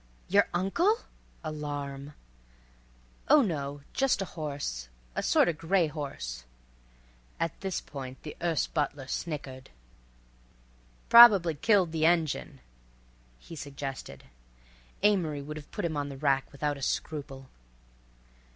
"Your 0.29 0.47
uncle?"—alarm. 0.51 2.15
"Oh, 3.27 3.43
no 3.43 3.81
just 3.93 4.19
a 4.23 4.33
horse—a 4.33 5.21
sorta 5.21 5.53
gray 5.53 5.85
horse." 5.85 6.43
At 7.39 7.61
this 7.61 7.81
point 7.81 8.23
the 8.23 8.35
Erse 8.41 8.65
butler 8.65 9.05
snickered. 9.05 9.69
"Probably 11.09 11.53
killed 11.53 11.91
the 11.91 12.07
engine," 12.07 12.61
he 13.37 13.55
suggested. 13.55 14.23
Amory 15.03 15.43
would 15.43 15.57
have 15.57 15.69
put 15.69 15.85
him 15.85 15.95
on 15.95 16.09
the 16.09 16.17
rack 16.17 16.51
without 16.51 16.77
a 16.77 16.81
scruple. 16.81 17.49